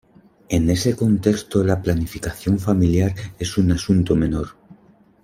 En 0.49 0.67
ese 0.71 0.95
contexto 0.95 1.63
la 1.63 1.79
planificación 1.83 2.57
familiar 2.57 3.13
es 3.37 3.59
un 3.59 3.71
asunto 3.71 4.15
menor. 4.15 4.57